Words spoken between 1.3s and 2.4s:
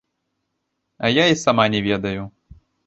і сама не ведаю.